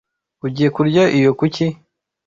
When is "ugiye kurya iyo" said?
0.45-1.31